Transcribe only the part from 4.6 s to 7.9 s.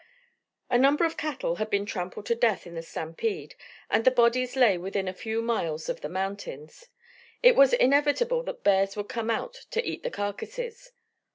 within a few miles of the mountains. It was